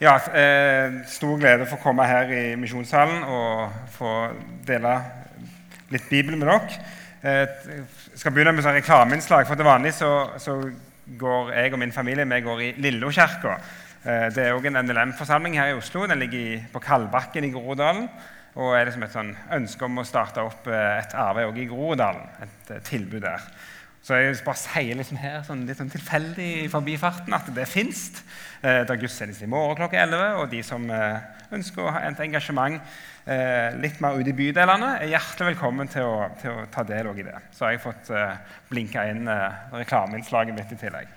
[0.00, 4.14] Ja, eh, Stor glede for å komme her i misjonssalen og få
[4.66, 4.96] dele
[5.94, 6.80] litt Bibelen med dere.
[7.22, 7.46] Eh,
[8.10, 9.46] jeg skal begynne med sånn reklameinnslag.
[9.46, 10.58] for Til vanlig så, så,
[11.04, 13.58] går jeg og min familie vi går i Lillokirka.
[14.04, 16.06] Eh, det er òg en NLM-forsamling her i Oslo.
[16.06, 18.08] Den ligger på Kalbakken i Groruddalen.
[18.56, 22.26] Og er liksom et sånn ønske om å starte opp eh, et arbeid i Groruddalen.
[22.42, 23.46] Et tilbud der.
[24.04, 28.10] Så jeg bare sier liksom her sånn, litt sånn tilfeldig i forbifarten at det fins.
[28.60, 30.42] Eh, det er gudstjeneste i morgen klokka 11.
[30.42, 31.22] Og de som eh,
[31.56, 36.04] ønsker å ha et engasjement eh, litt mer ute i bydelene, er hjertelig velkommen til
[36.04, 37.38] å, til å ta del i det.
[37.56, 38.36] Så har jeg fått eh,
[38.68, 41.08] blinka inn eh, reklameinnslaget mitt i tillegg.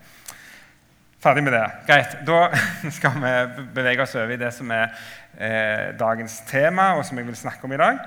[1.27, 1.65] Ferdig med det.
[1.89, 2.15] Greit.
[2.23, 2.39] Da
[3.01, 4.95] skal vi bevege oss over i det som er
[5.35, 7.99] eh, dagens tema, og som jeg vil snakke om i dag.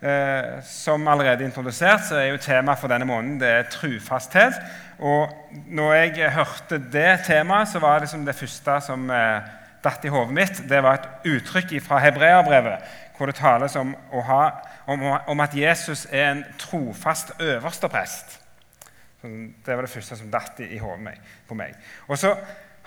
[0.00, 4.56] Eh, som allerede introdusert, så er jo temaet for denne måneden det er trufasthet.
[4.98, 5.28] Og
[5.68, 9.50] når jeg hørte det temaet, så var det som det første som eh,
[9.84, 13.92] datt i hodet mitt, det var et uttrykk fra hebreerbrevet, hvor det tales om,
[14.24, 14.40] ha,
[14.86, 18.38] om, om, at Jesus er en trofast øversteprest.
[19.20, 21.76] Det var det første som datt i, i hodet på meg.
[22.08, 22.32] Og så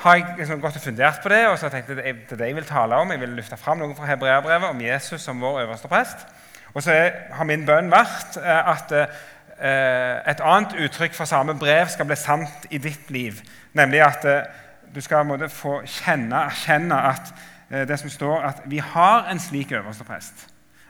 [0.01, 2.47] har jeg liksom gått og fundert på det, og så tenkte jeg det er det
[2.49, 3.13] jeg vil tale om.
[3.13, 6.25] Jeg vil løfte fram noe fra hebreerbrevet om Jesus som vår øverste prest.
[6.73, 6.95] Og så
[7.33, 12.17] har min bønn vært eh, at eh, et annet uttrykk for samme brev skal bli
[12.19, 13.41] sant i ditt liv.
[13.77, 14.47] Nemlig at eh,
[14.94, 17.33] du skal få kjenne, erkjenne at
[17.73, 20.44] det som står at vi har en slik øverste prest.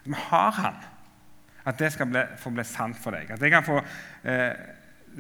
[0.04, 0.82] Vi har han.
[1.64, 3.30] At det skal bli, få bli sant for deg.
[3.32, 4.52] At jeg kan få eh,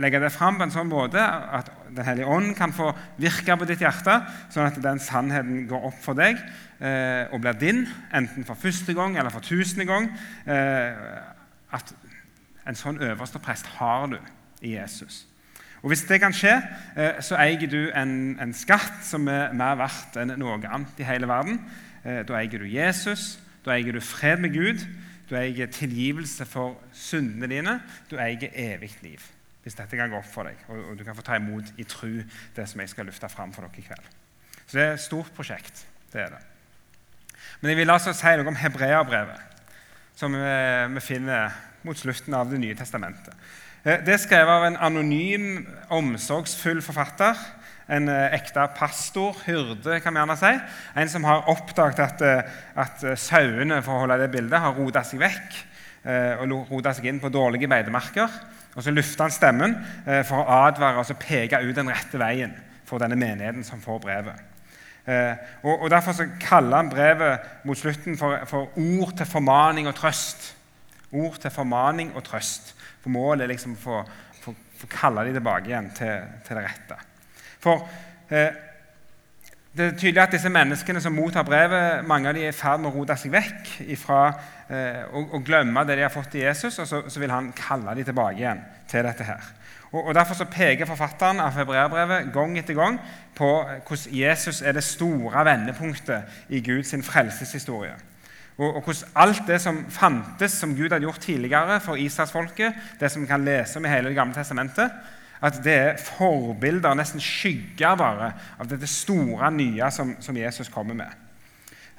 [0.03, 2.89] legge det fram på en sånn måte at Den hellige ånd kan få
[3.21, 4.15] virke på ditt hjerte,
[4.49, 6.39] sånn at den sannheten går opp for deg
[6.81, 7.83] eh, og blir din,
[8.15, 10.09] enten for første gang eller for tusende gang.
[10.45, 11.93] Eh, at
[12.67, 14.17] en sånn øverste prest har du
[14.61, 15.25] i Jesus.
[15.83, 16.55] Og Hvis det kan skje,
[16.95, 21.07] eh, så eier du en, en, skatt som er mer verdt enn noe annet i
[21.07, 21.59] hele verden.
[22.05, 24.85] Eh, da eier du Jesus, da eier du fred med Gud,
[25.29, 27.79] du eier tilgivelse for syndene dine,
[28.09, 29.31] du eier evig liv
[29.63, 31.85] hvis dette kan gå opp for deg, og, og du kan få ta imot i
[31.87, 32.17] tru
[32.55, 34.09] det som jeg skal løfte fram for dere i kveld.
[34.65, 35.85] Så det er et stort prosjekt.
[36.11, 36.41] det er det.
[37.61, 39.59] Men jeg vil altså si noe om hebreabrevet,
[40.19, 43.35] som vi, finner mot slutten av Det nye testamentet.
[43.83, 47.39] Eh, det er skrevet av en anonym, omsorgsfull forfatter.
[47.91, 50.53] En eh, ekte pastor, hyrde, kan vi gjerne si.
[51.01, 55.03] En som har oppdaget at, eh, at sauene for å holde det bildet, har rota
[55.07, 55.61] seg vekk
[56.03, 58.27] og rota seg inn på dårlige beitemarker.
[58.75, 59.75] Og Så løfter han stemmen
[60.27, 62.51] for å advare og peke ut den rette veien
[62.83, 64.52] for denne menigheten som får brevet.
[65.05, 69.87] Eh, og, og Derfor så kaller han brevet mot slutten for, for, ord til formaning
[69.87, 70.55] og trøst.
[71.11, 72.75] Ord til formaning og trøst.
[73.01, 74.03] For Målet er liksom å
[74.43, 74.55] få,
[74.91, 76.99] kalle dem tilbake igjen til, til det rette.
[77.63, 77.83] For
[78.31, 78.61] eh,
[79.73, 82.83] det er tydelig at disse menneskene som mottar brevet, mange av dem er i ferd
[82.83, 84.19] med å rote seg vekk ifra
[84.69, 87.95] eh, å, glemme det de har fått i Jesus, og så, så, vil han kalle
[87.97, 88.61] dem tilbake igjen
[88.91, 89.25] til dette.
[89.25, 89.47] her.
[89.93, 92.97] Og, og Derfor så peker forfatteren av februarbrevet gang etter gang
[93.37, 93.51] på
[93.87, 97.93] hvordan Jesus er det store vendepunktet i Guds frelseshistorie.
[98.57, 103.11] Og, og, hvordan alt det som fantes, som Gud hadde gjort tidligere for Israelsfolket, det
[103.11, 104.91] som vi kan lese om i hele Det gamle testamentet,
[105.43, 110.93] at det er forbilder, nesten skygger bare, av dette store, nye som, som Jesus kommer
[110.93, 111.17] med.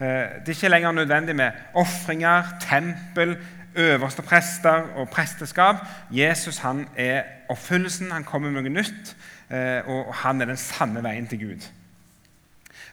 [0.00, 3.36] Eh, det er ikke lenger nødvendig med ofringer, tempel,
[3.76, 5.76] øverste prester og presteskap.
[6.10, 7.22] Jesus han er
[7.52, 9.14] oppfyllelsen, han kommer med noe nytt,
[9.52, 11.66] eh, og han er den sanne veien til Gud.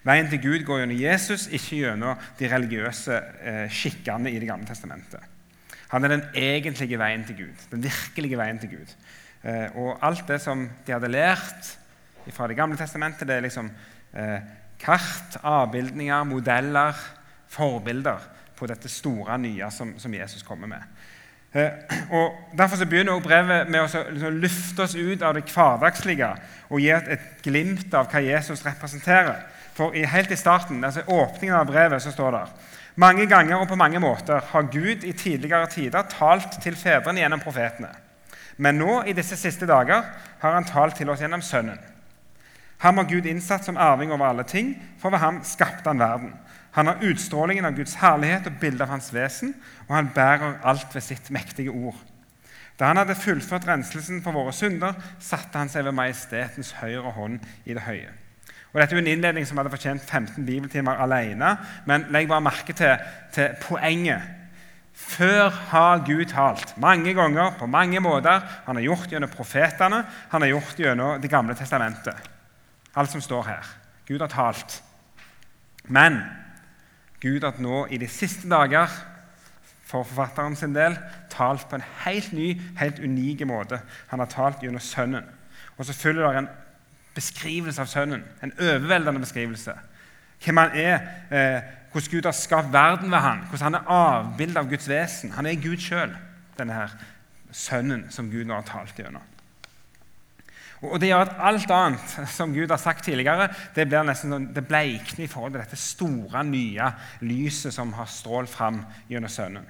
[0.08, 4.68] Veien til Gud går gjennom Jesus, ikke gjennom de religiøse eh, skikkene i Det gamle
[4.68, 5.22] testamentet.
[5.92, 8.96] Han er den egentlige veien til Gud, den virkelige veien til Gud.
[9.44, 11.76] Eh, og alt det som de hadde lært
[12.32, 13.72] fra Det gamle testamentet, det er liksom
[14.82, 16.98] kart, avbildninger, modeller,
[17.48, 18.20] forbilder
[18.58, 20.84] på dette store, nye som, som Jesus kommer med.
[21.54, 21.72] Eh,
[22.12, 26.30] og Derfor så begynner brevet med å liksom, løfte oss ut av det hverdagslige
[26.70, 29.42] og gi et, glimt av hva Jesus representerer.
[29.76, 32.46] For Helt i starten, altså åpningen av brevet, så står det
[33.02, 37.40] mange ganger og på mange måter har Gud i tidligere tider talt til fedrene gjennom
[37.40, 37.88] profetene.
[38.58, 40.04] Men nå, i disse siste dager,
[40.42, 41.80] har han talt til oss gjennom Sønnen.
[42.84, 46.34] Ham har Gud innsatt som arving over alle ting, for ved ham skapte han verden.
[46.72, 49.54] Han har utstrålingen av Guds herlighet og bildet av hans vesen,
[49.90, 51.98] og han bærer alt ved sitt mektige ord.
[52.80, 57.40] Da han hadde fullført renselsen for våre synder, satte han seg ved majestetens høyre hånd
[57.66, 58.14] i det høye.
[58.72, 62.74] Og Dette er en innledning som hadde fortjent 15 bibeltimer alene, men legg bare merke
[62.74, 62.96] til,
[63.36, 64.38] til poenget
[65.02, 68.42] før har Gud talt mange ganger på mange måter.
[68.66, 72.16] Han har gjort gjennom profetene, han har gjort gjennom Det gamle testamentet.
[72.96, 73.68] Alt som står her.
[74.08, 74.84] Gud har talt
[75.84, 76.22] Men
[77.22, 78.90] Gud har nå i de siste dager
[79.86, 80.96] for forfatteren sin del
[81.30, 83.82] talt på en helt ny, helt unik måte.
[84.10, 85.28] Han har talt gjennom Sønnen.
[85.78, 86.50] Og så følger det en
[87.16, 88.24] beskrivelse av Sønnen.
[88.44, 89.76] En overveldende beskrivelse.
[90.44, 91.00] Hvem han er,
[91.32, 95.32] eh, hvordan Gud har skapt verden ved han, hvordan han er avbildet av Guds vesen.
[95.32, 96.16] Han er Gud sjøl,
[96.58, 96.90] denne her
[97.52, 99.22] Sønnen som Gud nå har talt gjennom.
[100.82, 104.48] Og Det gjør at alt annet som Gud har sagt tidligere, det blir nesten sånn,
[104.54, 106.88] det bleikner i forhold til dette store, nye
[107.22, 109.68] lyset som har strålt fram gjennom Sønnen.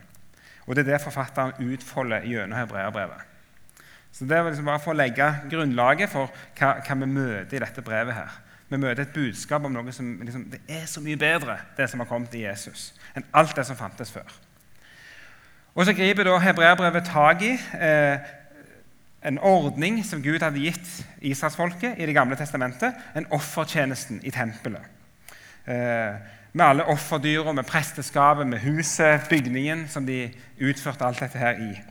[0.68, 3.28] Og Det er det forfatteren utfolder gjennom hebreerbrevet.
[4.12, 7.60] Så Det er liksom bare for å legge grunnlaget for hva, hva, vi møter i
[7.60, 8.14] dette brevet.
[8.14, 8.32] her.
[8.70, 12.00] Vi møter et budskap om noe som liksom, det er så mye bedre, det som
[12.00, 14.32] har kommet i Jesus, enn alt det som fantes før.
[15.76, 18.20] Og Så griper da hebreerbrevet tak i eh,
[19.22, 24.82] en ordning som Gud hadde gitt israelsfolket i Det gamle testamentet, en offertjenesten i tempelet.
[25.66, 26.16] Eh,
[26.54, 31.82] med alle offerdyra, med presteskapet, med huset, bygningen som de utførte alt dette her i.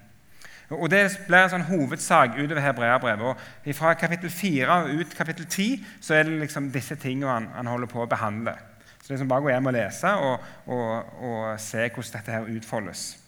[0.71, 3.47] Og Det blir en sånn hovedsak utover hebreerbrevet.
[3.75, 7.67] Fra kapittel 4 og ut kapittel 10 så er det liksom disse tingene han, han
[7.67, 8.55] holder på å behandle.
[9.01, 12.13] Så det er liksom bare å gå hjem og lese og, og, og se hvordan
[12.13, 13.20] dette her utfoldes.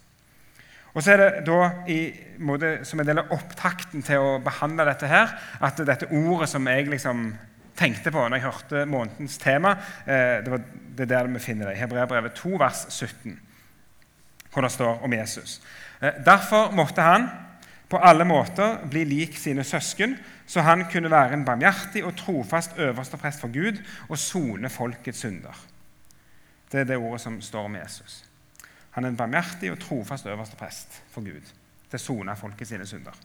[0.93, 1.59] Og så er det da
[1.89, 2.01] i,
[2.45, 5.33] måte, som en del av opptakten til å behandle dette her,
[5.65, 7.31] at dette ordet som jeg liksom
[7.79, 10.67] tenkte på når jeg hørte månedens tema, eh, det, var,
[10.97, 11.79] det er der vi finner det.
[11.79, 13.39] i Hebreabrevet 2, vers 17,
[14.53, 15.61] hvor det står om Jesus.
[16.01, 17.31] Eh, derfor måtte han
[17.93, 20.17] på alle måter bli lik sine søsken,
[20.47, 25.25] så han kunne være en barmhjertig og trofast øverste prest for Gud og sone folkets
[25.25, 25.57] synder.
[26.73, 28.23] Det er det ordet som står om Jesus.
[28.93, 31.53] Han er en barmhjertig og trofast øverste prest for Gud
[31.91, 33.17] til å sone folket sine synder.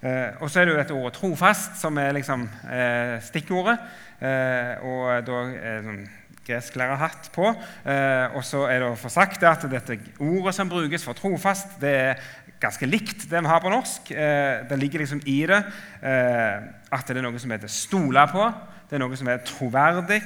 [0.00, 3.78] Eh, og så er det jo dette ordet 'trofast' som er liksom eh, stikkordet.
[4.20, 6.06] Eh, og da er det sånn
[6.46, 7.48] gresklærerhatt på.
[7.84, 11.80] Eh, og så er det å få sagt at dette ordet som brukes for 'trofast',
[11.80, 12.20] det er
[12.60, 14.10] ganske likt det vi har på norsk.
[14.10, 15.62] Eh, det ligger liksom i det
[16.02, 16.60] eh,
[16.92, 18.52] at det er noe som heter 'stole på'.
[18.88, 20.22] Det er noe som er troverdig.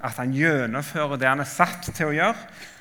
[0.00, 2.36] At han gjennomfører det han er satt til å gjøre.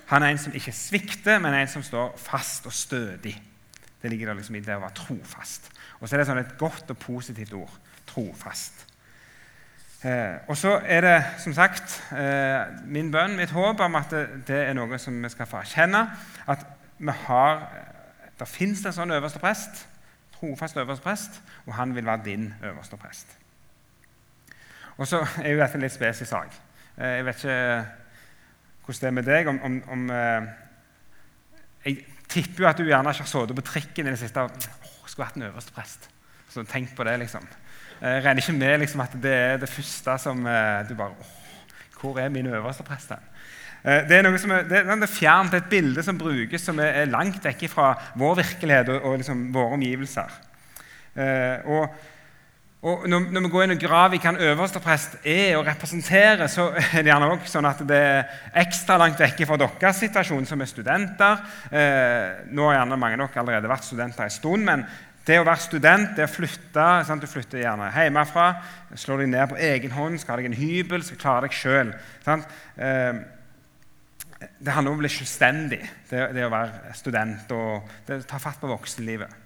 [0.07, 3.35] Han er en som ikke svikter, men en som står fast og stødig.
[4.01, 5.71] Det ligger der liksom i det å være trofast.
[5.99, 7.73] Og så er det sånn et godt og positivt ord.
[8.07, 8.85] Trofast.
[10.05, 14.23] Eh, og så er det som sagt eh, min bønn, mitt håp, om at det,
[14.47, 16.03] det, er noe som vi skal få erkjenne.
[16.47, 16.63] At
[16.97, 17.65] vi har,
[18.39, 19.83] det fins en sånn øverste prest,
[20.37, 23.33] trofast øverste prest, og han vil være din øverste prest.
[24.97, 26.53] Og så er jo dette en litt spesiell sak.
[26.95, 27.57] Eh, jeg vet ikke
[28.87, 29.47] hvordan det er med deg.
[29.51, 30.47] Om, om, om eh,
[31.85, 31.97] jeg
[32.31, 34.67] tipper jo at du gjerne ikke har sittet på trikken i det siste og
[35.07, 36.09] skulle vært en øverste prest.
[36.51, 37.45] Så tenk på det, liksom.
[38.01, 41.33] Jeg regner ikke med liksom, at det er det første som eh, du bare åh,
[41.99, 43.11] Hvor er min øverste prest?
[43.11, 47.01] Eh, det er noe som er, det er fjernt, et bilde som brukes som er,
[47.01, 50.43] er langt vekk fra vår virkelighet og, og liksom, våre omgivelser.
[51.65, 51.89] og
[52.85, 56.43] og når, når, vi går inn og graver i hva en øversteprest er og representerer,
[56.51, 60.45] så er det gjerne også sånn at det er ekstra langt vekk fra deres situasjon
[60.45, 61.41] som er studenter.
[61.71, 64.85] Eh, nå har gjerne mange av dere allerede vært studenter en stund, men
[65.27, 67.25] det å være student, det å flytte sant?
[67.25, 68.47] Du flytter gjerne hjemmefra,
[68.93, 71.91] slår deg ned på egen hånd, skal ha deg en hybel, skal klare deg sjøl.
[72.29, 73.21] Eh,
[74.37, 78.69] det handler om å bli selvstendig, det, det å være student og ta fatt på
[78.69, 79.45] voksenlivet.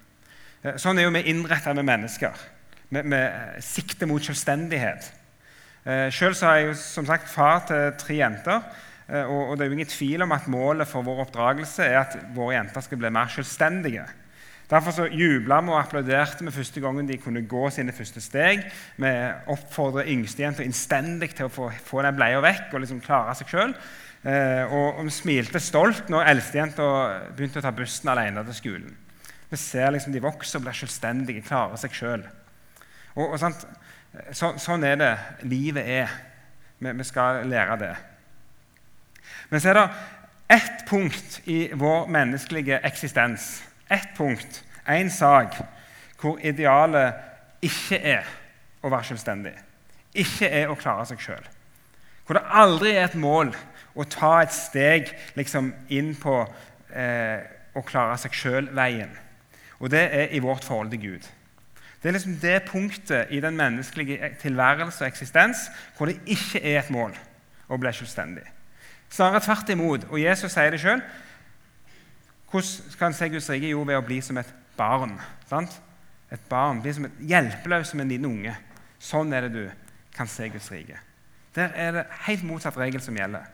[0.67, 2.49] Eh, sånn er jo vi innretta med mennesker
[2.91, 5.11] med, med sikte mot selvstendighet.
[5.81, 8.63] Eh, Sjøl er jeg som sagt far til tre jenter.
[9.07, 12.01] Eh, og, og, det er jo ingen tvil om at målet for vår oppdragelse er
[12.03, 14.05] at våre jenter skal bli mer selvstendige.
[14.71, 18.63] Derfor så jubla vi og applauderte vi første gangen de kunne gå sine første steg.
[18.95, 19.09] Vi
[19.51, 23.75] oppfordrer yngstejenter innstendig til å få, få den bleia vekk og liksom klare seg sjøl.
[24.21, 26.87] Eh, og, vi smilte stolt når eldstejenta
[27.35, 28.93] begynte å ta bussen alene til skolen.
[29.51, 32.23] Vi ser liksom de vokser og blir selvstendige, klarer seg sjøl.
[33.15, 35.11] Og, og så, sånn er det
[35.47, 36.15] livet er.
[36.81, 37.93] Vi, vi, skal lære det.
[39.49, 39.87] Men så er det
[40.51, 45.55] ett punkt i vår menneskelige eksistens, ett punkt, én sak,
[46.19, 47.13] hvor idealet
[47.63, 48.27] ikke er
[48.81, 49.53] å være selvstendig,
[50.13, 51.43] ikke er å klare seg sjøl.
[52.25, 53.53] Hvor det aldri er et mål
[53.95, 56.35] å ta et steg liksom, inn på
[56.95, 57.43] eh,
[57.75, 59.11] å klare seg sjøl-veien.
[59.81, 61.27] Og det er i vårt forhold til Gud.
[62.01, 65.67] Det er liksom det punktet i den menneskelige tilværelse og eksistens
[65.97, 67.13] hvor det ikke er et mål
[67.69, 68.47] å bli selvstendig.
[69.11, 70.07] Snarere tvert imot.
[70.09, 71.03] Og Jesus sier det sjøl.
[72.51, 73.69] Hvordan kan se Guds rike?
[73.71, 75.13] Jo, ved å bli som et barn.
[75.49, 75.77] Sant?
[76.31, 78.55] Et barn blir som et hjelpeløs som en liten unge.
[79.01, 79.65] Sånn er det du
[80.15, 80.99] kan se Guds rike.
[81.55, 83.47] Der er det helt motsatt regel som gjelder.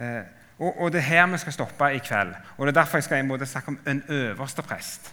[0.00, 0.22] Eh,
[0.58, 2.32] og, og, det er her vi skal stoppe i kveld.
[2.56, 5.12] Og det er derfor jeg skal i en måte snakke om en øverste prest.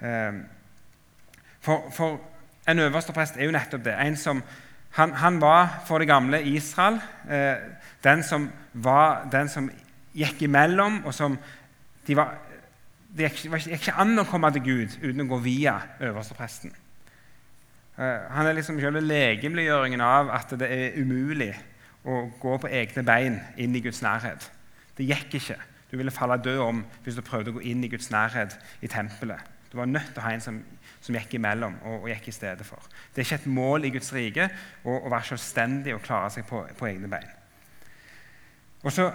[0.00, 0.42] Eh,
[1.64, 2.20] for, for,
[2.68, 3.94] en øverste prest er jo nettopp det.
[4.00, 4.42] En som,
[4.96, 7.60] han, han var for det gamle Israel eh,
[8.04, 9.70] den, som var, den som
[10.14, 11.38] gikk imellom, og som
[12.06, 12.36] de var,
[13.14, 16.72] Det gikk, gikk ikke an å komme til Gud uten å gå via øverstepresten.
[17.94, 21.52] Eh, han er liksom selve legemliggjøringen av at det er umulig
[22.04, 24.50] å gå på egne bein inn i Guds nærhet.
[24.98, 25.60] Det gikk ikke.
[25.90, 28.90] Du ville falle død om hvis du prøvde å gå inn i Guds nærhet i
[28.90, 29.53] tempelet.
[29.74, 30.58] Du var nødt til å ha en som,
[31.02, 32.84] som gikk imellom og, og, gikk i stedet for.
[33.10, 34.44] Det er ikke et mål i Guds rike
[34.84, 37.32] å, å være selvstendig og klare seg på, på egne bein.
[38.84, 39.08] Og så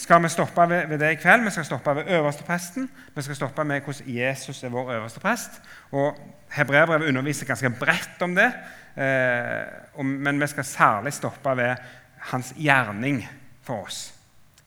[0.00, 1.46] skal vi stoppe ved, ved, det i kveld.
[1.46, 2.90] Vi skal stoppe ved øverstepresten.
[3.14, 5.62] Vi skal stoppe med hvordan Jesus er vår øverste prest.
[5.94, 6.18] Og
[6.56, 8.50] Hebreerbrevet underviser ganske bredt om det,
[8.98, 9.62] eh,
[9.94, 11.86] om, men vi skal særlig stoppe ved
[12.32, 13.22] hans gjerning
[13.62, 14.08] for oss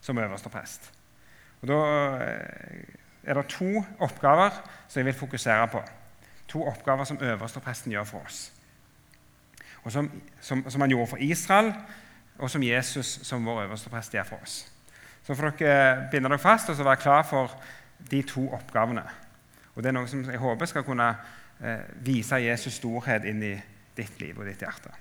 [0.00, 0.88] som øverste prest.
[1.60, 1.80] Og Da
[2.24, 4.50] eh, er det to oppgaver
[4.88, 5.82] som jeg vil fokusere på.
[6.48, 8.52] To oppgaver som øverstepresten gjør for oss.
[9.84, 11.72] Og som, som, som han gjorde for Israel,
[12.38, 14.66] og som Jesus som vår øversteprest gjør for oss.
[15.24, 17.52] Så får dere binde dere fast og så være klar for
[18.10, 19.04] de to oppgavene.
[19.74, 21.08] Og Det er noe som jeg håper skal kunne
[21.62, 23.54] eh, vise Jesus storhet inn i
[23.96, 24.92] ditt liv og ditt hjerte.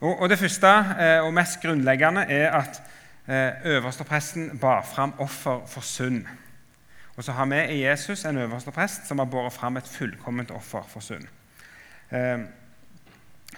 [0.00, 0.70] Og, og Det første
[1.00, 2.80] eh, og mest grunnleggende er at
[3.26, 6.24] eh, øverstepresten bar fram offer for synd.
[7.16, 10.50] Og så har vi i Jesus en øverste prest som har båret fram et fullkomment
[10.50, 11.26] offer for synd.
[12.10, 12.40] Eh,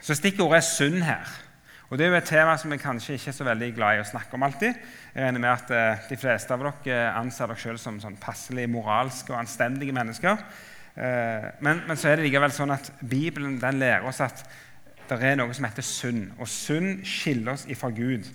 [0.00, 1.42] så stikkordet er synd her.
[1.90, 4.00] Og Det er jo et tema som jeg kanskje ikke er så veldig glad i
[4.02, 4.74] å snakke om alltid.
[5.14, 8.66] Jeg regner med at eh, De fleste av dere anser dere selv som sånn passelig
[8.70, 10.42] moralske og anstendige mennesker.
[10.96, 14.42] Eh, men, men, så er det likevel sånn at Bibelen den lærer oss at
[15.06, 16.32] det er noe som heter synd.
[16.40, 18.26] Og synd skiller oss ifra Gud.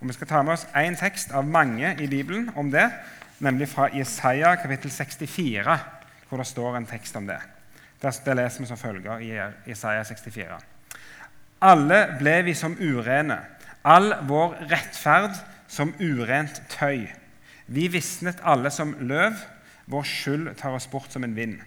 [0.00, 2.86] Og Vi skal ta med oss én tekst av mange i Bibelen om det,
[3.40, 5.78] nemlig fra Jesaja kapittel 64,
[6.28, 7.40] hvor det står en tekst om det.
[8.00, 9.32] Det leser vi som følger i
[9.68, 10.58] Jesaja 64.
[11.60, 13.36] Alle ble vi som urene,
[13.84, 15.36] all vår rettferd
[15.68, 17.08] som urent tøy.
[17.66, 19.36] Vi visnet alle som løv,
[19.90, 21.58] vår skyld tar oss bort som en vind.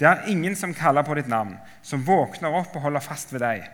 [0.00, 3.44] Det er ingen som kaller på ditt navn, som våkner opp og holder fast ved
[3.44, 3.68] deg.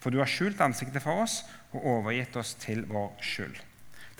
[0.00, 1.40] For du har skjult ansiktet for oss
[1.72, 3.56] og overgitt oss til vår skyld.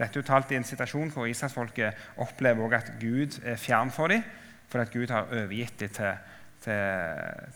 [0.00, 4.22] Dette er talt i en situasjon hvor Israelsfolket opplever at Gud er fjern for dem,
[4.68, 6.14] fordi at Gud har overgitt dem til,
[6.64, 6.80] til,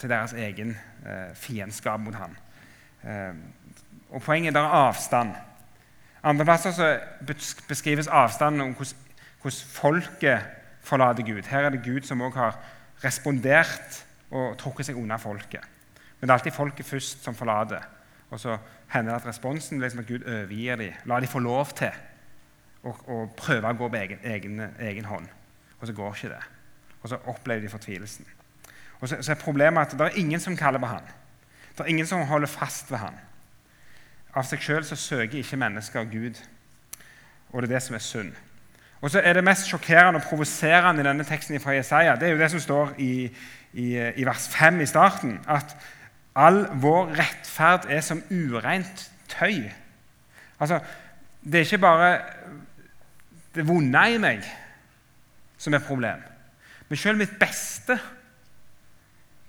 [0.01, 0.75] til deres egen
[1.07, 2.37] eh, fiendskap mot ham.
[3.05, 3.33] Eh,
[4.11, 5.33] og Poenget er avstand.
[6.23, 7.01] Andre plasser
[7.69, 10.41] beskrives avstanden om hvordan, folket
[10.81, 11.43] forlater Gud.
[11.49, 12.59] Her er det Gud som også har
[13.05, 15.61] respondert og trukket seg unna folket.
[16.21, 17.83] Men det er alltid folket først som forlater.
[18.31, 18.57] Og så
[18.89, 20.93] hender det at responsen blir liksom at Gud overgir dem.
[21.05, 21.93] La dem få lov til
[22.85, 25.29] å, å prøve å gå på egen, egen, egen, hånd.
[25.81, 26.43] Og så går ikke det.
[27.03, 28.27] Og så opplever de fortvilelsen.
[29.01, 31.07] Og så, så er problemet at det er ingen som kaller på han.
[31.75, 33.17] Det er ingen som holder fast ved han.
[34.35, 36.41] Av seg sjøl søker ikke mennesker Gud,
[37.53, 38.33] og det er det som er synd.
[39.05, 42.33] Og så er Det mest sjokkerende og provoserende i denne teksten fra Jesaja det er
[42.33, 43.29] jo det som står i,
[43.73, 43.87] i,
[44.17, 45.77] i vers 5 i starten, at
[46.35, 49.71] all vår rettferd er som ureint tøy.
[50.61, 50.81] Altså,
[51.45, 52.19] Det er ikke bare
[53.55, 54.45] det vonde i meg
[55.61, 56.23] som er problem,
[56.89, 57.97] men selv mitt beste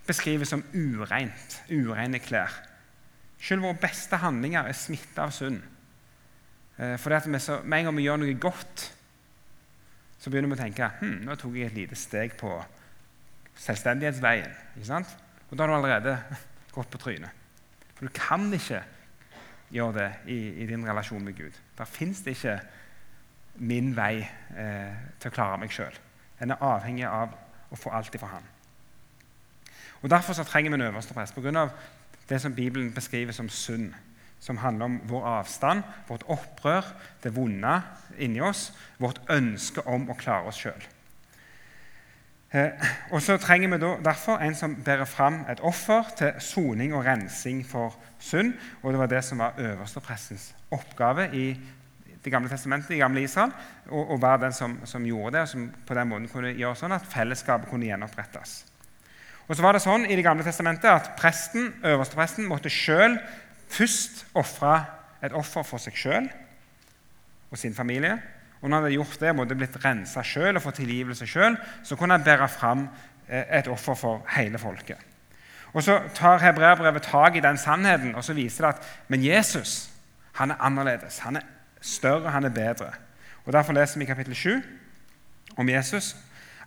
[0.06, 2.54] beskrives som ureint, urene klær.
[3.42, 5.60] Selv våre beste handlinger er smitta av synd.
[6.78, 8.86] Eh, for med en gang vi gjør noe godt,
[10.20, 12.54] så begynner vi å tenke hm, nå tok jeg et lite steg på
[13.62, 14.54] selvstendighetsveien.
[14.76, 15.12] Ikke sant?
[15.50, 16.18] Og da har du allerede
[16.76, 17.44] gått på trynet.
[17.96, 18.82] For du kan ikke
[19.74, 21.56] gjøre det i, i din relasjon med Gud.
[21.78, 22.60] Der fins det ikke
[23.58, 24.20] min vei
[24.58, 25.96] eh, til å klare meg sjøl.
[26.40, 27.36] Den er avhengig av
[27.72, 28.50] å få alt ifra Han.
[30.02, 31.70] Og Derfor så trenger vi en øverste prest pga.
[32.30, 33.94] det som Bibelen beskriver som synd.
[34.40, 36.84] Som handler om vår avstand, vårt opprør,
[37.24, 37.82] det vonde
[38.18, 40.84] inni oss, vårt ønske om å klare oss sjøl.
[42.54, 42.72] Eh,
[43.12, 47.66] og så trenger vi derfor en som bærer fram et offer til soning og rensing
[47.68, 48.54] for synd.
[48.82, 51.58] Og det var det som var øversteprestens oppgave i
[52.26, 53.52] Det gamle testamentet, i gamle Israel,
[53.94, 56.96] og være den som, som, gjorde det, og som på den måten kunne gjøre sånn
[56.96, 58.56] at fellesskapet kunne gjenopprettes.
[59.46, 63.20] Og så var det sånn i Det gamle testamentet at presten, øverstepresten måtte selv
[63.70, 64.80] først ofre
[65.22, 66.30] et offer for seg sjøl
[67.52, 68.18] og sin familie.
[68.62, 71.98] Og når han hadde gjort det, måtte blitt rensa sjøl og fått tilgivelse sjøl, så
[72.00, 72.88] kunne han bære fram
[73.30, 74.98] eh, et offer for hele folket.
[75.76, 79.92] Og Så tar hebreerbrevet tak i den sannheten og så viser det at men Jesus
[80.36, 81.20] han er annerledes.
[81.20, 81.44] Han er
[81.86, 82.92] større, han er bedre.
[83.46, 84.62] Og Derfor leser vi i kapittel 7
[85.58, 86.16] om Jesus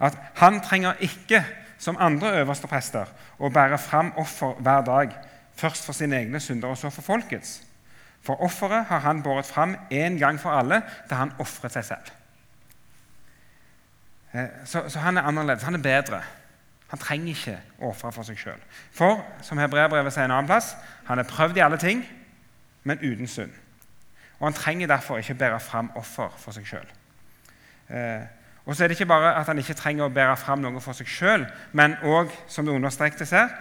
[0.01, 1.45] at han trenger ikke,
[1.79, 3.07] som andre øverste prester,
[3.39, 5.15] å bære fram offer hver dag,
[5.59, 7.63] først for sine egne synder og så for folkets.
[8.23, 12.11] For offeret har han båret fram én gang for alle da han ofret seg selv.
[14.33, 15.63] Eh, så, så, han er annerledes.
[15.63, 16.23] Han er bedre.
[16.89, 18.61] Han trenger ikke å ofre for seg sjøl.
[18.95, 20.75] For som hebreerbrevet sier en annen plass,
[21.09, 22.05] han er prøvd i alle ting,
[22.85, 23.55] men uten synd.
[24.39, 26.87] Og Han trenger derfor ikke bære fram offer for seg sjøl.
[27.91, 28.27] Eh,
[28.69, 30.93] og så er det ikke bare at han ikke trenger å bære fram noe for
[30.93, 33.55] seg sjøl, men òg, som det understrekes her,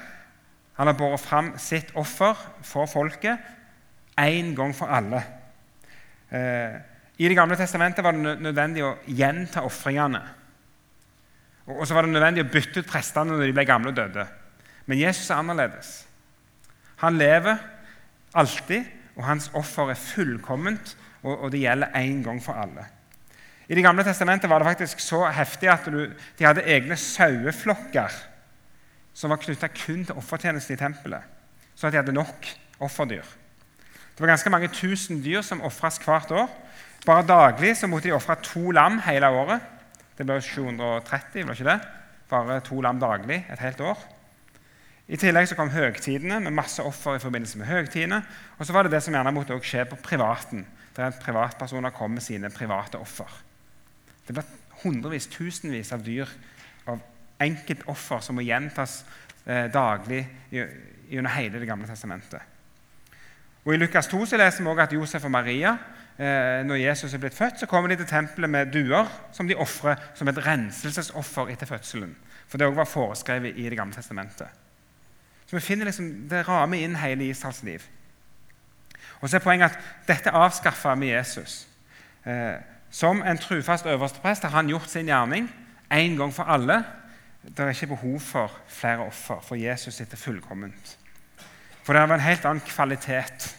[0.76, 3.40] han har båret fram sitt offer for folket
[4.20, 5.24] én gang for alle.
[6.30, 6.76] Eh,
[7.18, 10.22] I Det gamle testamentet var det nødvendig å gjenta ofringene.
[11.68, 14.28] Og så var det nødvendig å bytte ut prestene når de ble gamle og døde.
[14.86, 16.06] Men Jesus er annerledes.
[17.02, 17.58] Han lever
[18.34, 18.86] alltid,
[19.18, 20.96] og hans offer er fullkomment,
[21.26, 22.86] og det gjelder én gang for alle.
[23.68, 26.06] I Det gamle testamentet var det faktisk så heftig at du,
[26.40, 28.14] de hadde egne saueflokker
[29.14, 31.26] som var knytta kun til offertjeneste i tempelet,
[31.76, 32.48] så at de hadde nok
[32.80, 33.26] offerdyr.
[34.14, 36.48] Det var ganske mange tusen dyr som ofres hvert år.
[37.06, 39.62] Bare daglig så måtte de ofre to lam hele året.
[40.18, 41.80] Det ble 730, var ikke det?
[42.30, 44.00] Bare to lam daglig et helt år.
[45.08, 48.20] I tillegg så kom høgtidene med masse offer i forbindelse med høgtidene.
[48.58, 50.66] Og så var det det som gjerne måtte skje på privaten,
[50.98, 53.30] der privatpersoner kom med sine private offer.
[54.28, 54.44] Det ble
[54.84, 56.28] hundrevis, tusenvis av dyr
[56.92, 57.00] av
[57.44, 59.00] enkeltoffer som må gjentas
[59.46, 62.42] eh, daglig gjennom hele Det gamle testamentet.
[63.64, 65.78] Og I Lukas 2 så leser vi også at Josef og Maria
[66.18, 69.56] eh, når Jesus er blitt født, så kommer de til tempelet med duer som de
[69.56, 72.16] ofrer som et renselsesoffer etter fødselen.
[72.48, 74.67] For det også var foreskrevet i Det gamle testamentet.
[75.48, 77.84] Så vi finner liksom, Det rammer inn hele Israels liv.
[79.22, 81.68] Og så er poenget at Dette avskaffa med Jesus.
[82.26, 85.50] Eh, som en trufast øversteprest har han gjort sin gjerning
[85.94, 86.84] én gang for alle.
[87.44, 90.98] Det er ikke behov for flere offer, for Jesus sitter fullkomment.
[91.84, 93.58] For det er en helt annen kvalitet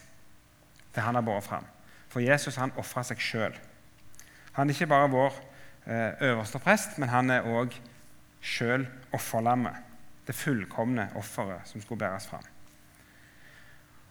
[0.95, 1.65] det han har båret fram.
[2.09, 3.55] For Jesus han ofra seg sjøl.
[4.53, 5.35] Han er ikke bare vår
[5.87, 6.61] eh, øverste
[6.99, 7.73] men han er òg
[8.43, 9.88] sjøl offerlammet.
[10.29, 12.45] Det fullkomne offeret som skulle bæres fram.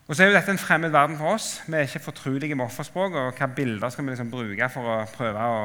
[0.07, 1.59] Og så er jo dette en fremmed verden for oss.
[1.67, 3.13] Vi er ikke fortrolige med offerspråk.
[3.13, 5.63] og Hvilke bilder skal vi liksom bruke for å prøve å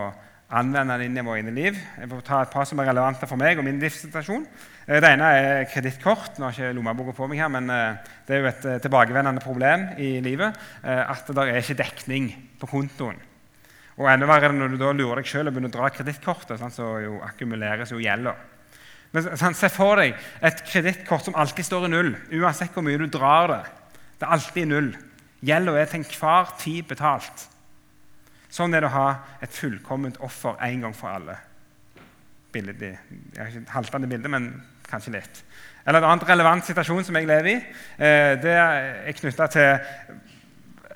[0.59, 1.79] anvende det inn i våre egne liv?
[2.01, 4.43] Jeg får ta et par som er relevante for meg og min livssituasjon.
[4.88, 6.41] Eh, det ene er kredittkort.
[6.41, 8.81] Nå har jeg ikke lommeboka på meg her, men eh, det er jo et eh,
[8.83, 13.23] tilbakevendende problem i livet at det er ikke dekning på kontoen.
[14.01, 16.67] Og enda verre er når du da lurer deg sjøl og begynner å dra kredittkortet,
[16.75, 18.35] så jo akkumuleres jo gjelda.
[19.12, 23.51] Se for deg et kredittkort som alltid står i null, uansett hvor mye du drar
[23.51, 23.62] det.
[24.16, 24.92] Det er alltid null.
[25.44, 27.48] Gjelda er til enhver tid betalt.
[28.53, 29.09] Sånn er det å ha
[29.44, 31.37] et fullkomment offer en gang for alle.
[32.53, 32.94] Ikke
[33.72, 34.48] haltende bilde, men
[34.88, 35.42] kanskje litt.
[35.87, 37.55] Eller En annen relevant situasjon som jeg lever i,
[37.98, 39.79] eh, det er knytta til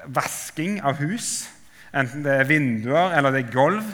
[0.07, 1.48] vasking av hus.
[1.92, 3.85] Enten det er vinduer eller det er gulv.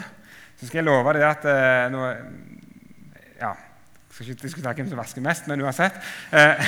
[0.59, 2.03] Så skal jeg love deg at eh, nå,
[3.41, 3.55] ja,
[4.13, 5.95] skal ikke diskutere hvem som vasker mest, men uansett.
[6.33, 6.67] Eh,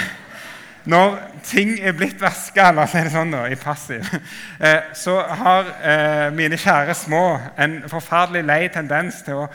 [0.90, 4.06] når ting er blitt vaska, la oss si det sånn da, i passiv,
[4.66, 7.24] eh, så har eh, mine kjære små
[7.62, 9.48] en forferdelig lei tendens til å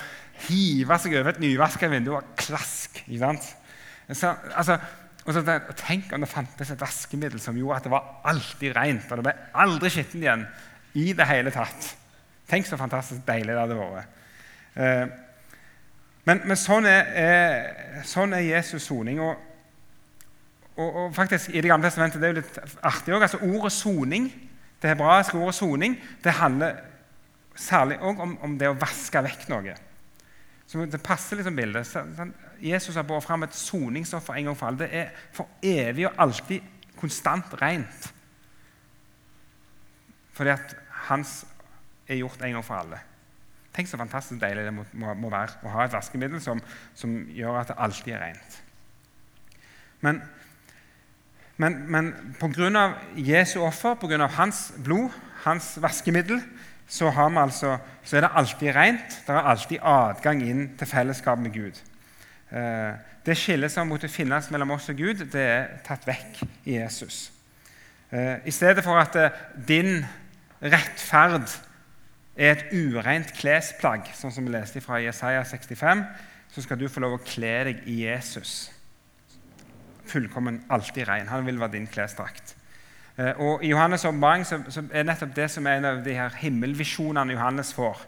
[0.46, 3.03] hive seg over et nyvaska vindu og klask.
[3.07, 3.48] ikke sant?
[4.11, 4.79] Så, altså,
[5.26, 5.42] og så,
[5.79, 9.11] tenk om det fantes et vaskemiddel som gjorde at det var alltid rent.
[9.11, 9.35] Og det ble
[9.66, 10.46] aldri skittent igjen
[10.98, 11.90] i det hele tatt.
[12.50, 14.16] Tenk så fantastisk deilig det hadde vært.
[16.28, 19.20] Men, men sånn, er, er, sånn, er, Jesus soning.
[19.24, 19.46] og
[20.80, 23.72] og, og, faktisk I Det gamle testamentet det er jo litt artig også, altså Ordet
[23.74, 24.30] soning,
[24.80, 26.78] det hebraiske ordet soning, det handler
[27.54, 29.74] særlig også om, om, det å vaske vekk noe.
[30.70, 31.88] Så Det passer liksom bildet.
[31.90, 34.87] Sånn, Jesus har båret fram et soningsoffer en gang for alle.
[34.87, 38.09] Det er for evig og alltid konstant rent.
[40.37, 40.76] Fordi at
[41.11, 41.42] hans
[42.09, 43.02] er gjort en gang for alle.
[43.74, 46.61] Tenk så fantastisk deilig det må, må, må være å ha et vaskemiddel som,
[46.98, 48.61] som, gjør at det alltid er rent.
[50.00, 50.22] Men
[51.61, 52.06] men, men
[52.40, 52.85] pga.
[53.16, 54.26] Jesu offer, pga.
[54.38, 55.11] hans blod,
[55.44, 56.40] hans vaskemiddel,
[56.88, 59.18] så, altså, så, er det alltid rent.
[59.26, 61.83] Det er alltid adgang inn til fellesskap med Gud.
[62.50, 62.94] Eh,
[63.26, 67.28] det skillet som måtte finnes mellom oss og Gud, det er tatt vekk i Jesus.
[68.11, 69.37] Eh, I stedet for at eh,
[69.68, 70.00] din
[70.64, 71.46] rettferd
[72.40, 76.05] er et ureint klesplagg, sånn som vi leste fra Jesaja 65,
[76.50, 78.70] så skal du få lov å kle deg i Jesus
[80.11, 81.29] fullkommen, alltid ren.
[81.31, 82.57] Han vil være din klesdrakt.
[83.16, 84.46] Eh, og I Johannes' åpenbaring
[84.92, 88.00] er nettopp det som er en av de her himmelvisjonene Johannes får.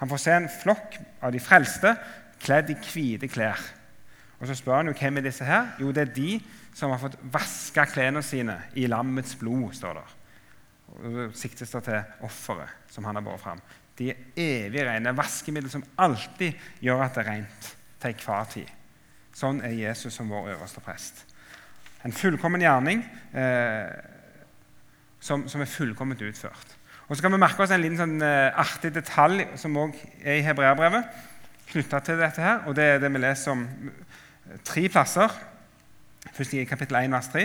[0.00, 1.94] Han får se en flokk av de frelste
[2.40, 3.60] kledd i hvite klær.
[4.40, 5.74] Og Så spør han jo hvem er disse her?
[5.80, 6.38] Jo, det er de
[6.74, 9.74] som har fått vaska klærne sine i lammets blod.
[9.74, 10.16] står der.
[10.90, 13.60] Og det siktes det til offeret som han har båret fram.
[14.00, 15.12] De er evig rene.
[15.16, 18.70] Vaskemiddel som alltid gjør at det er rent til enhver tid.
[19.36, 21.26] Sånn er Jesus som vår øverste prest.
[22.04, 23.02] En fullkommen gjerning
[23.36, 23.90] eh,
[25.20, 26.76] som, som, er fullkomment utført.
[27.08, 30.40] Og Så kan vi merke oss en liten sånn, eh, artig detalj som også er
[30.40, 31.20] i hebreerbrevet,
[31.70, 32.40] knytta til dette.
[32.40, 33.66] her, og Det er det vi leser om
[34.64, 35.36] tre plasser.
[36.32, 37.44] Først i kapittel 1, vers 3.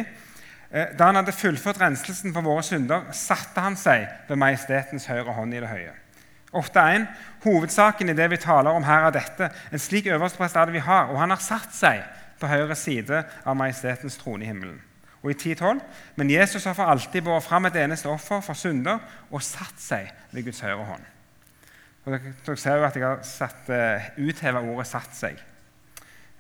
[0.72, 5.36] Eh, da han hadde fullført renselsen for våre synder, satte han seg ved majestetens høyre
[5.36, 5.94] hånd i det høye.
[6.56, 7.06] 8.1.
[7.44, 9.50] Hovedsaken i det vi taler om her, er dette.
[9.72, 12.04] En slik øversteprest er det vi har, og han har satt seg
[12.39, 14.80] på høyre side av majestetens trone i himmelen.
[15.26, 15.82] Og i 10.12.:
[16.15, 19.00] Men Jesus har for alltid båret fram et eneste offer for synder
[19.32, 21.08] og satt seg ved Guds høyre hånd.
[22.06, 25.41] Og dere ser jo at jeg har satt, uh, utheva ordet 'satt seg'.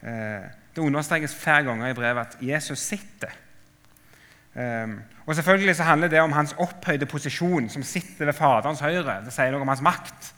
[0.03, 3.33] Uh, det understrekes flere ganger i brevet at Jesus sitter.
[4.55, 9.19] Um, og selvfølgelig så handler det om hans opphøyde posisjon, som sitter ved Faderens høyre.
[9.25, 10.33] Det sier noe om hans makt.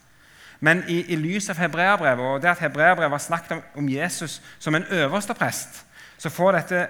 [0.60, 4.42] Men i, i lys av hebreerbrevet og det at hebreerbrevet har snakket om, om, Jesus
[4.60, 5.84] som en øverste prest,
[6.18, 6.88] så får dette,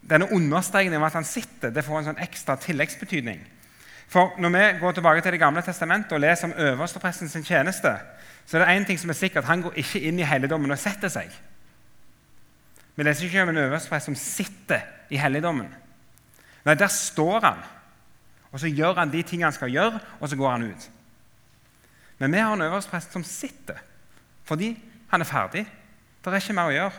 [0.00, 3.42] denne understrekningen av at han sitter, det får en sånn ekstra tilleggsbetydning.
[4.08, 7.96] For Når vi går tilbake til Det gamle testamentet og leser om øverstepresten sin tjeneste,
[8.46, 9.44] så er det én ting som er sikkert.
[9.44, 11.32] Han går ikke inn i helligdommen og setter seg.
[12.96, 15.72] Vi leser ikke om en øversteprest som sitter i helligdommen.
[16.64, 17.62] Nei, der står han,
[18.52, 20.90] og så gjør han de tingene han skal gjøre, og så går han ut.
[22.18, 23.80] Men vi har en øversteprest som sitter
[24.44, 24.74] fordi
[25.08, 25.62] han er ferdig.
[26.20, 26.98] Det er ikke mer å gjøre.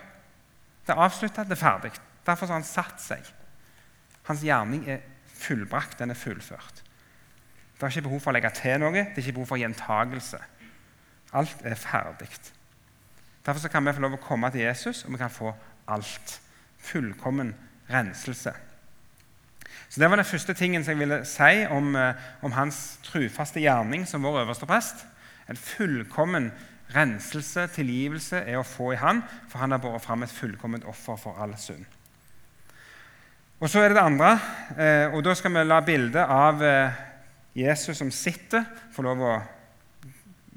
[0.86, 1.92] Det er avslutta, det er ferdig.
[2.26, 3.28] Derfor har han satt seg.
[4.26, 6.82] Hans gjerning er fullbrakt, den er fullført.
[7.76, 10.40] Det er ikke behov for å legge til noe, det er ikke behov for gjentagelse.
[11.38, 12.30] Alt er ferdig.
[13.46, 15.54] Derfor kan vi få lov å komme til Jesus, og vi kan få
[15.94, 16.40] alt.
[16.86, 17.54] Fullkommen
[17.90, 18.54] renselse.
[19.90, 23.60] Så Det var den første tingen som jeg ville si om, eh, om hans trufaste
[23.60, 25.06] gjerning som vår øverste prest.
[25.50, 26.52] En fullkommen
[26.96, 31.16] renselse, tilgivelse, er å få i han, for han har båret fram et fullkomment offer
[31.16, 31.86] for all synd.
[33.60, 34.40] Og Så er det det andre,
[34.78, 36.92] eh, og da skal vi la bildet av eh,
[37.56, 39.42] Jesus som sitter, få lov å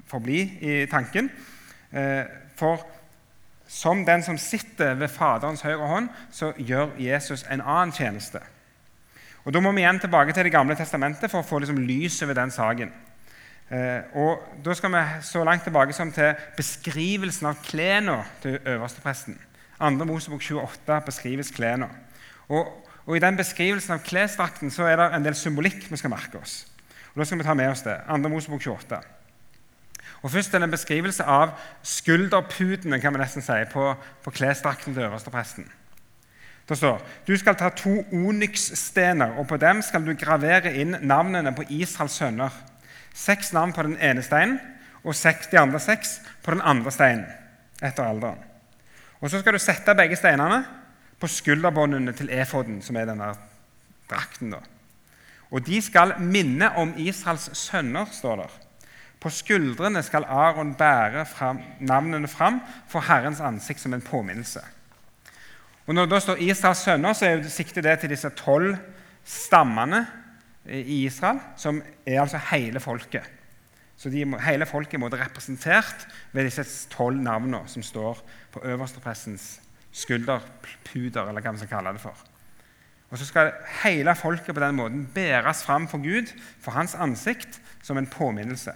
[0.06, 1.30] forbli i tanken.
[2.56, 2.82] For
[3.68, 8.40] som den som sitter ved Faderens høyre hånd, så gjør Jesus en annen tjeneste.
[9.48, 12.20] Og Da må vi igjen tilbake til Det gamle testamentet for å få liksom lys
[12.22, 12.90] over den saken.
[13.72, 19.38] Eh, og Da skal vi så langt tilbake som til beskrivelsen av klærne til øverstepresten.
[19.80, 21.88] Andre Mosebok 28 beskrives klærne.
[22.48, 22.68] Og,
[23.06, 26.66] og, I den beskrivelsen av klesdrakten er det en del symbolikk vi skal merke oss.
[27.14, 28.00] Og Da skal vi ta med oss det.
[28.08, 29.00] Andre Mosebok 28.
[30.22, 34.94] Og Først er det en beskrivelse av skulderputene kan vi nesten si, på, på klesdrakten
[34.94, 35.72] til øverstepresten.
[36.68, 41.54] Det står du skal ta to onyksstener, og på dem skal du gravere inn navnene
[41.56, 42.52] på Israels sønner.
[43.14, 44.60] Seks navn på den ene steinen
[45.04, 47.26] og seks, de andre seks på den andre steinen
[47.82, 48.38] etter alderen.
[49.20, 50.64] Og Så skal du sette begge steinene
[51.20, 53.32] på skulderbåndene til efoden, som er denne
[54.10, 54.50] drakten.
[54.50, 54.58] da.
[55.50, 58.50] Og de skal minne om Israels sønner, står der.
[59.20, 64.60] På skuldrene skal Aron bære fram, navnene fram for Herrens ansikt som en påminnelse.
[65.88, 68.74] Og Når det står Israels sønner, så er sikter det til disse tolv
[69.24, 70.02] stammene
[70.68, 73.24] i Israel, som er altså hele folket.
[73.96, 78.20] Så de, Hele folket er representert ved disse tolv navnene som står
[78.52, 79.60] på øversteprestens
[79.92, 82.14] skulderpuder, eller hva vi skal kalle det for.
[83.10, 86.28] Og Så skal hele folket på den måten bæres fram for Gud,
[86.60, 88.72] for hans ansikt, som en påminnelse.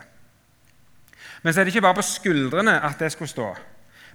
[1.42, 3.55] Men så er det ikke bare på skuldrene at det skulle stå.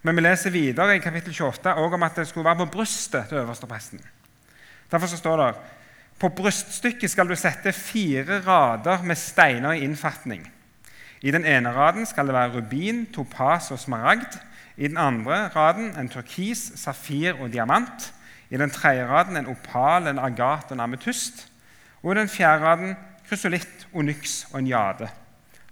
[0.08, 3.26] Men vi leser videre i kapittel 28 også om at det skulle være på brystet
[3.28, 4.00] til øverstepresten.
[4.92, 5.56] Derfor så står det
[6.20, 10.48] på bryststykket skal du sette fire rader med steiner i innfatning.
[11.22, 14.40] I den ene raden skal det være rubin, topas og smaragd.
[14.78, 18.14] I den andre raden en turkis, safir og diamant.
[18.50, 21.50] I den tredje raden en opal, en agat og en ametyst.
[22.04, 22.96] Og i den fjerde raden
[23.30, 25.10] krysolitt, onyx og en jade.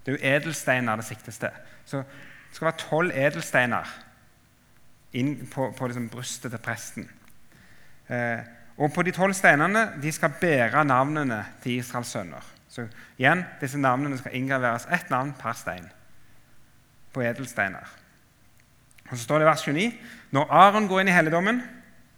[0.06, 1.56] Det er jo edelsteiner det siktes til.
[1.86, 4.05] Så det skal være tolv edelsteiner
[5.19, 7.08] inn på, på liksom brystet til presten.
[8.08, 8.41] Eh,
[8.75, 12.43] og på de tolv steinene de skal bære navnene til Israels sønner.
[12.69, 15.88] Så igjen, Disse navnene skal inngraveres ett navn per stein
[17.15, 17.88] på edelsteiner.
[19.06, 19.91] Og Så står det i vers 29
[20.36, 21.62] når Aron går inn i helligdommen,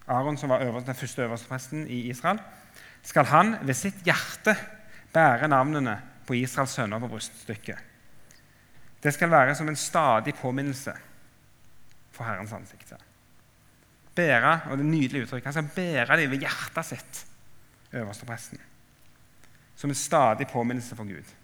[0.07, 2.39] Aron som var øverste, den første øverste presten i Israel,
[3.03, 4.55] skal han ved sitt hjerte
[5.13, 7.77] bære navnene på Israels sønner på bryststykket.
[9.03, 10.93] Det skal være som en stadig påminnelse
[12.17, 12.93] for Herrens ansikt.
[14.17, 17.25] Bære, og det er nydelig uttrykk, Han skal bære det ved hjertet sitt,
[17.93, 18.61] øverstepresten.
[19.75, 21.35] Som en stadig påminnelse for Gud.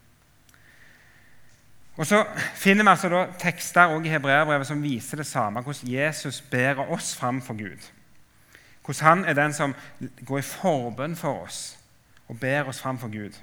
[1.97, 6.41] Og Så finner vi altså da tekster i hebreerbrevet som viser det samme, hvordan Jesus
[6.41, 7.91] bærer oss fram for Gud.
[8.85, 9.75] Hvordan han er den som
[10.25, 11.77] går i forbønn for oss
[12.27, 13.37] og ber oss fram for Gud.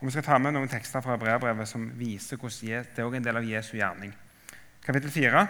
[0.00, 3.24] Og Vi skal ta med noen tekster fra hebreerbrevet som viser hvordan det er en
[3.24, 4.14] del av Jesu gjerning.
[4.84, 5.46] Kapittel 4.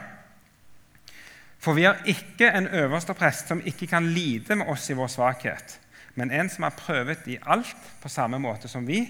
[1.63, 5.11] For vi har ikke en øverste prest som ikke kan lide med oss i vår
[5.13, 5.79] svakhet,
[6.19, 9.05] men en som har prøvet i alt på samme måte som vi,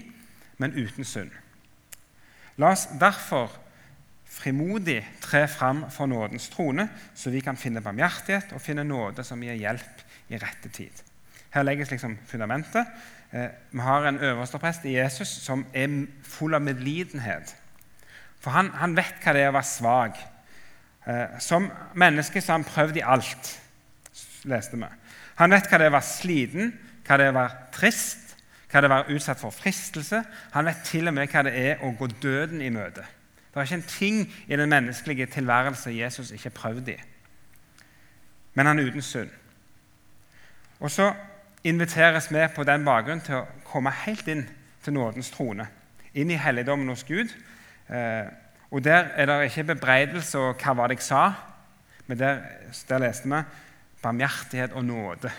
[0.61, 1.31] men uten synd.
[2.61, 3.51] La oss derfor
[4.29, 9.41] frimodig tre fram for nådens trone, så vi kan finne barmhjertighet og finne nåde som
[9.41, 11.03] gir hjelp i rette tid.
[11.53, 12.87] Her legges liksom fundamentet.
[13.31, 17.55] Eh, vi har en øversteprest i Jesus som er full av medlidenhet.
[18.41, 20.21] For han, han vet hva det er å være svak.
[21.07, 23.53] Eh, som menneske så har han prøvd i alt,
[24.43, 24.89] leste vi.
[25.41, 28.35] Han vet hva det er å være sliten, hva det er å være trist,
[28.71, 30.23] hva det er å være utsatt for fristelse.
[30.53, 33.05] Han vet til og med hva det er å gå døden i møte.
[33.53, 36.97] Det er ikke en ting i den menneskelige tilværelse Jesus ikke har prøvd i.
[38.53, 39.29] Men han er uten synd.
[40.79, 41.11] Og så
[41.63, 44.47] inviteres vi på den bakgrunn til å komme helt inn
[44.83, 45.67] til nådens trone.
[46.13, 47.29] Inn i helligdommen hos Gud.
[47.89, 48.25] Eh,
[48.73, 51.33] og Der er det ikke bebreidelse og 'hva var det jeg sa',
[52.07, 52.39] men der,
[52.89, 53.41] der leste vi
[54.01, 55.31] barmhjertighet og nåde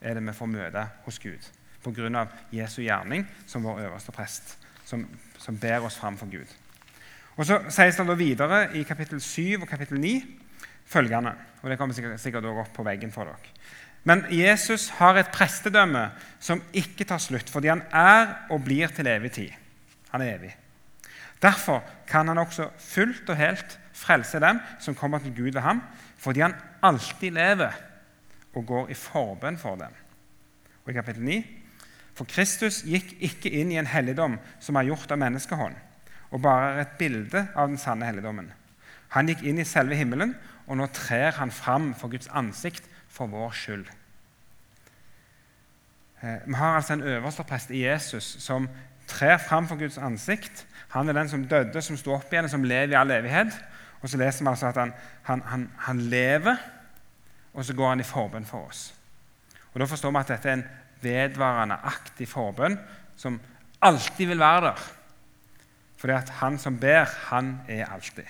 [0.00, 1.48] er det vi får møte hos Gud
[1.82, 2.26] pga.
[2.52, 5.06] Jesu gjerning som vår øverste prest, som,
[5.38, 6.46] som ber oss fram for Gud.
[7.36, 10.38] Og Så sies det da videre i kapittel 7 og kapittel 9
[10.86, 13.36] følgende og Det kommer sikkert, sikkert også opp på veggen for dere.
[14.04, 19.06] Men Jesus har et prestedømme som ikke tar slutt, fordi han er og blir til
[19.06, 19.50] evig tid.
[20.10, 20.56] Han er evig.
[21.42, 25.82] Derfor kan han også fullt og helt frelse dem som kommer til Gud ved ham,
[26.18, 27.72] fordi han alltid lever
[28.54, 29.94] og går i forbønn for dem.
[30.84, 31.42] Og i kapittel 9
[32.14, 35.74] For Kristus gikk ikke inn i en helligdom som er gjort av menneskehånd,
[36.30, 38.50] og bare er et bilde av den sanne helligdommen.
[39.16, 40.34] Han gikk inn i selve himmelen,
[40.68, 43.88] og nå trer han fram for Guds ansikt for vår skyld.
[46.22, 48.68] Eh, vi har altså en øverste prest i Jesus som
[49.08, 50.66] trer fram for Guds ansikt.
[50.92, 53.54] Han er den som døde, som sto opp igjen, som lever i all evighet.
[54.02, 54.92] Og så leser vi altså at han,
[55.28, 56.56] han, han, han lever,
[57.54, 58.90] og så går han i forbønn for oss.
[59.72, 60.66] Og Da forstår vi at dette er en
[61.02, 62.76] vedvarende, aktiv forbønn
[63.16, 63.40] som
[63.82, 64.84] alltid vil være der.
[65.96, 68.26] Fordi at han som ber, han er alltid.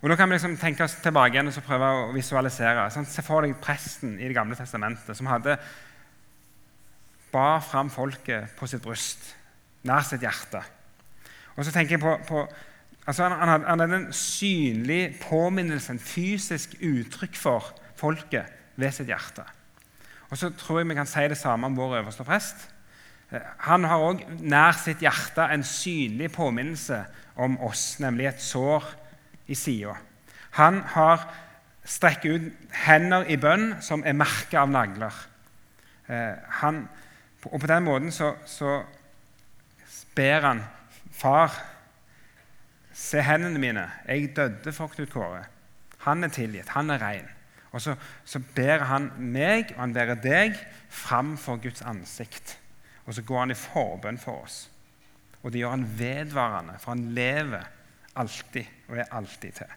[0.00, 2.86] Og Da kan vi liksom tenke oss tilbake igjen og prøve å visualisere.
[2.90, 5.58] Sånn, se for deg presten i Det gamle testamentet som hadde
[7.32, 9.36] bar fram folket på sitt bryst,
[9.88, 10.62] nær sitt hjerte.
[11.56, 12.44] Og så tenker jeg på, på
[13.06, 18.48] altså han, han, han hadde en synlig påminnelse, en fysisk uttrykk for folket
[18.80, 19.44] ved sitt hjerte.
[20.30, 22.68] Og så tror jeg vi kan si det samme om vår øverste prest.
[23.66, 27.04] Han har òg nær sitt hjerte en synlig påminnelse
[27.40, 28.86] om oss, nemlig et sår
[29.50, 29.94] i sida.
[30.58, 31.28] Han har
[31.86, 35.14] strekker ut hender i bønn som er merket av nagler.
[36.10, 36.82] Eh, han,
[37.46, 38.80] og på den måten så, så
[40.16, 40.62] ber han
[41.10, 41.52] Far,
[42.96, 43.82] se hendene mine.
[44.08, 45.42] Jeg døde for Knut Kåre.
[46.06, 46.70] Han er tilgitt.
[46.72, 47.26] Han er ren.
[47.74, 47.94] Og så,
[48.24, 50.56] så ber han meg og han ber deg
[50.88, 52.56] fram for Guds ansikt.
[53.06, 54.62] Og så går han i forbønn for oss.
[55.42, 57.68] Og det gjør han vedvarende, for han lever
[58.20, 59.76] alltid og er alltid til.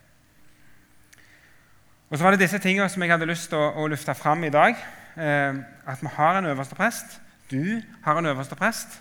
[2.10, 4.44] Og så var det disse tingene som jeg hadde lyst til å, å lufte fram
[4.46, 4.78] i dag.
[5.18, 7.18] Eh, at vi har en øverste prest.
[7.50, 9.00] Du har en øverste prest.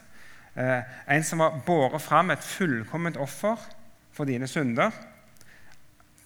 [0.56, 0.82] Eh,
[1.16, 3.60] en som har båret fram et fullkomment offer
[4.12, 4.90] for dine synder.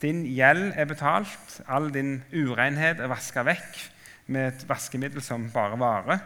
[0.03, 3.79] Din gjeld er betalt, all din urenhet er vaska vekk
[4.27, 6.19] med et vaskemiddel som bare varer.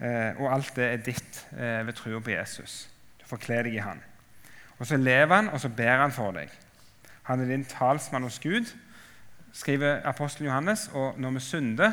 [0.00, 2.86] Eh, og alt det er ditt eh, ved trua på Jesus.
[3.20, 4.00] Du får kle deg i Han.
[4.78, 6.48] Og så lever han, og så ber han for deg.
[7.28, 8.70] Han er din talsmann hos Gud,
[9.52, 10.88] skriver apostelen Johannes.
[10.94, 11.92] Og når vi synder,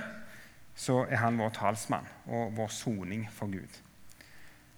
[0.75, 3.81] så er han vår talsmann og vår soning for Gud.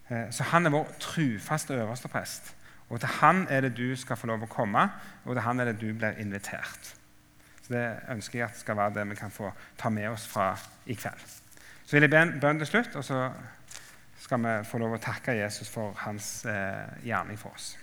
[0.09, 2.55] Eh, så han er vår trufaste øverste prest.
[2.89, 4.87] Og til han er det du skal få lov å komme,
[5.25, 6.95] og til han er det du blir invitert.
[7.61, 10.55] Så Det ønsker jeg at skal være det vi kan få ta med oss fra
[10.85, 11.25] i kveld.
[11.85, 13.31] Så vil jeg be en bønn til slutt, og så
[14.19, 17.77] skal vi få lov å takke Jesus for hans eh, gjerning for oss.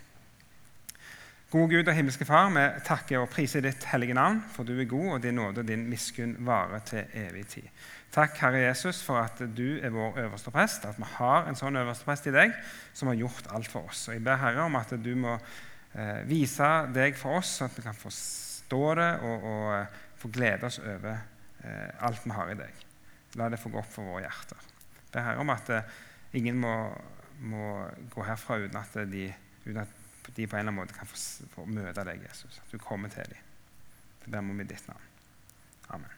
[1.47, 4.89] Gode Gud og himmelske Far, vi takker og priser ditt hellige navn, for du er
[4.91, 7.69] god, og din nåde og din miskunn varer til evig tid.
[8.11, 11.79] Takk, Herre Jesus, for at du er vår øverste prest, at vi har en sånn
[11.79, 12.51] øverste prest i deg
[12.91, 14.09] som har gjort alt for oss.
[14.09, 17.79] Og Jeg ber Herre om at du må eh, vise deg for oss, sånn at
[17.79, 22.51] vi kan forstå det og, og eh, få glede oss over eh, alt vi har
[22.51, 22.83] i deg.
[23.39, 24.67] La det få gå opp for våre hjerter.
[24.97, 25.95] Jeg ber Herre om at eh,
[26.43, 26.75] ingen må,
[27.47, 27.71] må,
[28.11, 29.29] gå herfra uten at de,
[29.69, 29.96] uten at
[30.35, 31.19] de på en eller annen måte kan få,
[31.55, 32.61] få møte deg, Jesus.
[32.65, 33.51] At du kommer til dem.
[34.25, 35.11] Det ber vi om i ditt navn.
[35.95, 36.16] Amen.